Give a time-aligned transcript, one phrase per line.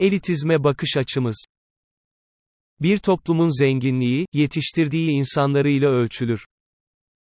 [0.00, 1.44] Elitizme bakış açımız.
[2.80, 6.44] Bir toplumun zenginliği, yetiştirdiği insanlarıyla ölçülür.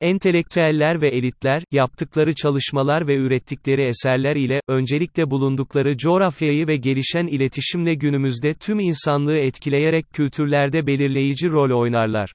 [0.00, 7.94] Entelektüeller ve elitler, yaptıkları çalışmalar ve ürettikleri eserler ile, öncelikle bulundukları coğrafyayı ve gelişen iletişimle
[7.94, 12.32] günümüzde tüm insanlığı etkileyerek kültürlerde belirleyici rol oynarlar.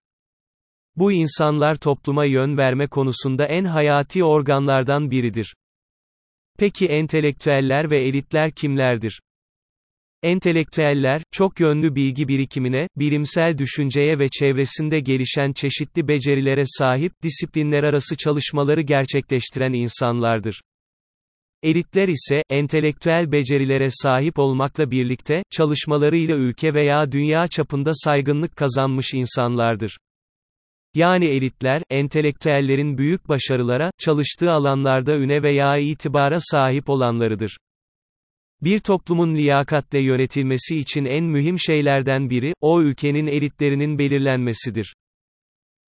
[0.96, 5.56] Bu insanlar topluma yön verme konusunda en hayati organlardan biridir.
[6.60, 9.22] Peki entelektüeller ve elitler kimlerdir?
[10.28, 18.18] Entelektüeller, çok yönlü bilgi birikimine, bilimsel düşünceye ve çevresinde gelişen çeşitli becerilere sahip, disiplinler arası
[18.18, 20.62] çalışmaları gerçekleştiren insanlardır.
[21.64, 29.98] Elitler ise, entelektüel becerilere sahip olmakla birlikte, çalışmalarıyla ülke veya dünya çapında saygınlık kazanmış insanlardır.
[30.96, 37.58] Yani elitler, entelektüellerin büyük başarılara, çalıştığı alanlarda üne veya itibara sahip olanlarıdır.
[38.62, 44.96] Bir toplumun liyakatle yönetilmesi için en mühim şeylerden biri, o ülkenin elitlerinin belirlenmesidir.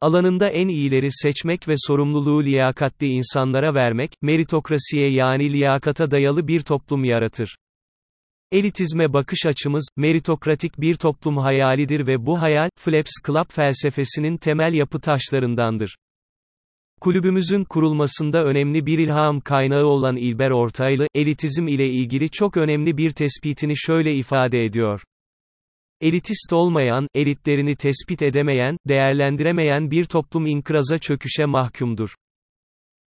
[0.02, 7.03] Alanında en iyileri seçmek ve sorumluluğu liyakatli insanlara vermek, meritokrasiye yani liyakata dayalı bir toplum
[7.03, 7.55] yaratır.
[8.52, 14.99] Elitizme bakış açımız, meritokratik bir toplum hayalidir ve bu hayal, Flaps Club felsefesinin temel yapı
[14.99, 15.95] taşlarındandır.
[17.02, 23.11] Kulübümüzün kurulmasında önemli bir ilham kaynağı olan İlber Ortaylı, elitizm ile ilgili çok önemli bir
[23.11, 25.02] tespitini şöyle ifade ediyor.
[26.02, 32.16] Elitist olmayan, elitlerini tespit edemeyen, değerlendiremeyen bir toplum inkıraza çöküşe mahkumdur.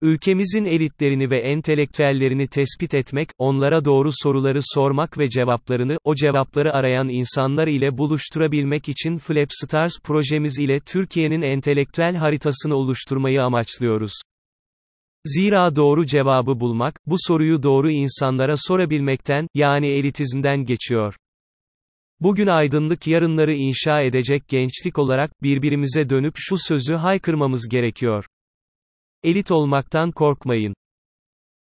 [0.02, 7.08] Ülkemizin elitlerini ve entelektüellerini tespit etmek, onlara doğru soruları sormak ve cevaplarını, o cevapları arayan
[7.08, 14.12] insanlar ile buluşturabilmek için Flapstars projemiz ile Türkiye'nin entelektüel haritasını oluşturmayı amaçlıyoruz.
[15.26, 21.16] Zira doğru cevabı bulmak, bu soruyu doğru insanlara sorabilmekten, yani elitizmden geçiyor.
[22.20, 28.24] Bugün aydınlık yarınları inşa edecek gençlik olarak, birbirimize dönüp şu sözü haykırmamız gerekiyor.
[29.24, 30.74] Elit olmaktan korkmayın.